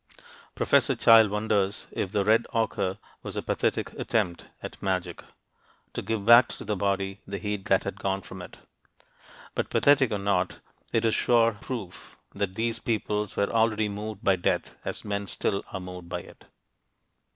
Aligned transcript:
Professor 0.55 0.95
Childe 0.95 1.29
wonders 1.29 1.85
if 1.91 2.11
the 2.11 2.25
red 2.25 2.47
ochre 2.53 2.97
was 3.21 3.35
a 3.35 3.43
pathetic 3.43 3.93
attempt 3.99 4.47
at 4.63 4.81
magic 4.81 5.23
to 5.93 6.01
give 6.01 6.25
back 6.25 6.47
to 6.47 6.65
the 6.65 6.75
body 6.75 7.21
the 7.27 7.37
heat 7.37 7.65
that 7.65 7.83
had 7.83 7.99
gone 7.99 8.23
from 8.23 8.41
it. 8.41 8.57
But 9.53 9.69
pathetic 9.69 10.09
or 10.11 10.17
not, 10.17 10.57
it 10.91 11.05
is 11.05 11.13
sure 11.13 11.51
proof 11.51 12.17
that 12.33 12.55
these 12.55 12.79
people 12.79 13.27
were 13.37 13.51
already 13.51 13.89
moved 13.89 14.23
by 14.23 14.37
death 14.37 14.75
as 14.83 15.05
men 15.05 15.27
still 15.27 15.63
are 15.71 15.79
moved 15.79 16.09
by 16.09 16.21
it. 16.21 16.45